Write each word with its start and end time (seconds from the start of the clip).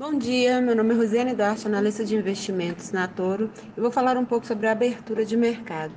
Bom 0.00 0.16
dia, 0.16 0.62
meu 0.62 0.74
nome 0.74 0.94
é 0.94 0.96
Rosiane 0.96 1.34
Duarte, 1.34 1.66
analista 1.66 2.02
de 2.02 2.16
investimentos 2.16 2.90
na 2.90 3.06
Toro, 3.06 3.50
e 3.76 3.80
vou 3.82 3.90
falar 3.90 4.16
um 4.16 4.24
pouco 4.24 4.46
sobre 4.46 4.66
a 4.66 4.72
abertura 4.72 5.26
de 5.26 5.36
mercado. 5.36 5.92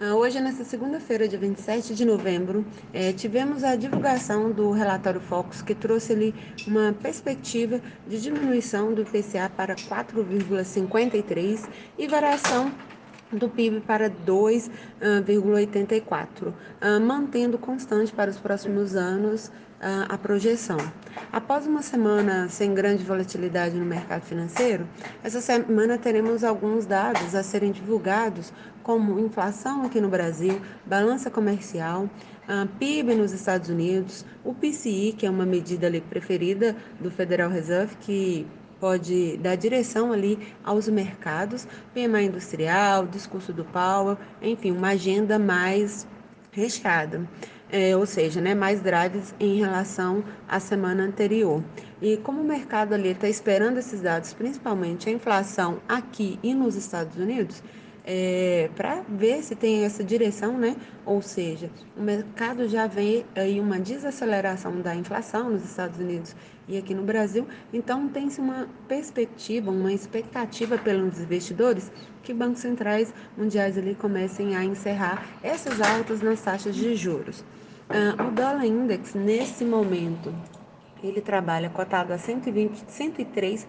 Ah, 0.00 0.14
hoje, 0.14 0.40
nessa 0.40 0.62
segunda-feira, 0.62 1.26
dia 1.26 1.40
27 1.40 1.92
de 1.92 2.04
novembro, 2.04 2.64
eh, 2.92 3.12
tivemos 3.12 3.64
a 3.64 3.74
divulgação 3.74 4.52
do 4.52 4.70
relatório 4.70 5.20
Focus, 5.20 5.60
que 5.60 5.74
trouxe 5.74 6.12
ali 6.12 6.32
uma 6.68 6.92
perspectiva 6.92 7.80
de 8.06 8.22
diminuição 8.22 8.94
do 8.94 9.02
IPCA 9.02 9.50
para 9.56 9.74
4,53 9.74 11.68
e 11.98 12.06
variação 12.06 12.70
do 13.32 13.48
PIB 13.48 13.80
para 13.80 14.10
2,84, 14.10 16.52
ah, 16.80 17.00
mantendo 17.00 17.58
constante 17.58 18.12
para 18.12 18.30
os 18.30 18.38
próximos 18.38 18.94
anos 18.94 19.50
a 20.08 20.16
projeção. 20.16 20.76
Após 21.32 21.66
uma 21.66 21.82
semana 21.82 22.48
sem 22.48 22.72
grande 22.72 23.02
volatilidade 23.02 23.74
no 23.74 23.84
mercado 23.84 24.22
financeiro, 24.22 24.86
essa 25.24 25.40
semana 25.40 25.98
teremos 25.98 26.44
alguns 26.44 26.86
dados 26.86 27.34
a 27.34 27.42
serem 27.42 27.72
divulgados, 27.72 28.52
como 28.84 29.18
inflação 29.18 29.82
aqui 29.82 30.00
no 30.00 30.08
Brasil, 30.08 30.60
balança 30.86 31.28
comercial, 31.30 32.08
PIB 32.78 33.14
nos 33.14 33.32
Estados 33.32 33.68
Unidos, 33.68 34.24
o 34.44 34.54
PCI, 34.54 35.14
que 35.18 35.26
é 35.26 35.30
uma 35.30 35.46
medida 35.46 35.90
preferida 36.08 36.76
do 37.00 37.10
Federal 37.10 37.50
Reserve, 37.50 37.96
que 38.00 38.46
pode 38.82 39.36
dar 39.36 39.54
direção 39.54 40.10
ali 40.12 40.36
aos 40.64 40.88
mercados, 40.88 41.68
PMI 41.94 42.24
industrial, 42.24 43.06
discurso 43.06 43.52
do 43.52 43.64
Powell, 43.64 44.18
enfim, 44.42 44.72
uma 44.72 44.88
agenda 44.88 45.38
mais 45.38 46.04
recheada. 46.50 47.24
É, 47.70 47.96
ou 47.96 48.04
seja, 48.04 48.40
né, 48.40 48.56
mais 48.56 48.80
drives 48.82 49.32
em 49.38 49.56
relação 49.56 50.24
à 50.48 50.58
semana 50.58 51.04
anterior. 51.04 51.62
E 52.02 52.16
como 52.16 52.42
o 52.42 52.44
mercado 52.44 52.92
ali 52.92 53.10
está 53.10 53.28
esperando 53.28 53.78
esses 53.78 54.00
dados, 54.00 54.34
principalmente 54.34 55.08
a 55.08 55.12
inflação 55.12 55.78
aqui 55.88 56.40
e 56.42 56.52
nos 56.52 56.74
Estados 56.74 57.16
Unidos, 57.16 57.62
é, 58.04 58.68
para 58.74 59.02
ver 59.08 59.42
se 59.42 59.54
tem 59.54 59.84
essa 59.84 60.02
direção, 60.02 60.58
né? 60.58 60.76
Ou 61.06 61.22
seja, 61.22 61.70
o 61.96 62.02
mercado 62.02 62.68
já 62.68 62.86
vê 62.86 63.24
aí 63.34 63.60
uma 63.60 63.78
desaceleração 63.78 64.80
da 64.80 64.94
inflação 64.94 65.50
nos 65.50 65.64
Estados 65.64 65.98
Unidos 65.98 66.34
e 66.68 66.78
aqui 66.78 66.94
no 66.94 67.02
Brasil, 67.02 67.46
então 67.72 68.08
tem-se 68.08 68.40
uma 68.40 68.68
perspectiva, 68.88 69.70
uma 69.70 69.92
expectativa 69.92 70.78
pelos 70.78 71.20
investidores 71.20 71.92
que 72.22 72.32
bancos 72.32 72.60
centrais 72.60 73.12
mundiais 73.36 73.76
ali 73.76 73.94
comecem 73.94 74.56
a 74.56 74.64
encerrar 74.64 75.26
essas 75.42 75.80
altas 75.80 76.22
nas 76.22 76.40
taxas 76.40 76.74
de 76.74 76.94
juros. 76.94 77.44
Ah, 77.88 78.24
o 78.24 78.30
dólar 78.30 78.64
index 78.64 79.14
nesse 79.14 79.64
momento 79.64 80.32
ele 81.02 81.20
trabalha 81.20 81.68
cotado 81.68 82.12
a 82.12 82.18
120, 82.18 82.84
103, 82.86 83.66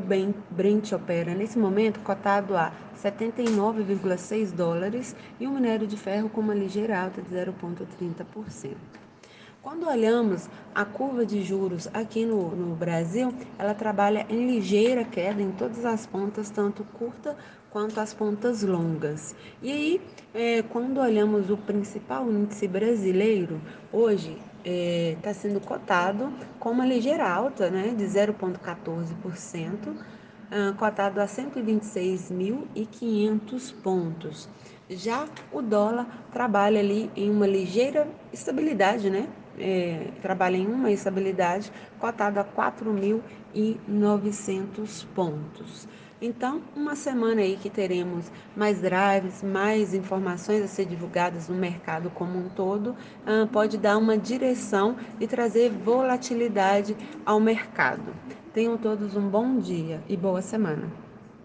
Brent 0.50 0.92
opera 0.92 1.34
nesse 1.34 1.58
momento 1.58 2.00
cotado 2.00 2.54
a 2.56 2.72
79,6 2.96 4.52
dólares 4.52 5.14
e 5.38 5.46
o 5.46 5.50
minério 5.50 5.86
de 5.86 5.96
ferro 5.96 6.28
com 6.28 6.40
uma 6.40 6.54
ligeira 6.54 7.00
alta 7.00 7.22
de 7.22 7.30
0,30%. 7.30 8.76
Quando 9.62 9.86
olhamos 9.86 10.48
a 10.74 10.86
curva 10.86 11.26
de 11.26 11.42
juros 11.42 11.86
aqui 11.92 12.24
no, 12.24 12.56
no, 12.56 12.74
Brasil, 12.74 13.30
ela 13.58 13.74
trabalha 13.74 14.24
em 14.30 14.46
ligeira 14.46 15.04
queda 15.04 15.42
em 15.42 15.52
todas 15.52 15.84
as 15.84 16.06
pontas, 16.06 16.48
tanto 16.48 16.82
curta 16.94 17.36
quanto 17.68 18.00
as 18.00 18.14
pontas 18.14 18.62
longas. 18.62 19.34
E 19.60 19.70
aí, 19.70 20.00
é, 20.32 20.62
quando 20.62 20.98
olhamos 20.98 21.50
o 21.50 21.58
principal 21.58 22.30
índice 22.30 22.66
brasileiro, 22.66 23.60
hoje 23.92 24.38
está 24.64 25.28
é, 25.28 25.34
sendo 25.34 25.60
cotado 25.60 26.32
com 26.58 26.70
uma 26.70 26.86
ligeira 26.86 27.28
alta 27.28 27.68
né, 27.68 27.88
de 27.88 28.06
0,14%. 28.06 29.94
Uh, 30.50 30.74
cotado 30.74 31.20
a 31.20 31.26
126.500 31.26 33.74
pontos. 33.84 34.48
Já 34.88 35.28
o 35.52 35.62
dólar 35.62 36.24
trabalha 36.32 36.80
ali 36.80 37.08
em 37.14 37.30
uma 37.30 37.46
ligeira 37.46 38.08
estabilidade, 38.32 39.10
né? 39.10 39.28
É, 39.58 40.08
trabalha 40.22 40.56
em 40.56 40.66
uma 40.66 40.90
estabilidade 40.90 41.70
cotada 41.98 42.40
a 42.40 42.44
4.900 42.44 45.04
pontos. 45.14 45.86
Então, 46.22 46.60
uma 46.76 46.94
semana 46.94 47.40
aí 47.40 47.56
que 47.56 47.70
teremos 47.70 48.30
mais 48.54 48.82
drives, 48.82 49.42
mais 49.42 49.94
informações 49.94 50.62
a 50.62 50.68
ser 50.68 50.84
divulgadas 50.84 51.48
no 51.48 51.56
mercado 51.56 52.10
como 52.10 52.38
um 52.38 52.50
todo, 52.50 52.94
ah, 53.26 53.48
pode 53.50 53.78
dar 53.78 53.96
uma 53.96 54.18
direção 54.18 54.96
e 55.18 55.26
trazer 55.26 55.70
volatilidade 55.70 56.94
ao 57.24 57.40
mercado. 57.40 58.14
Tenham 58.52 58.76
todos 58.76 59.16
um 59.16 59.30
bom 59.30 59.58
dia 59.58 60.02
e 60.08 60.16
boa 60.16 60.42
semana. 60.42 61.09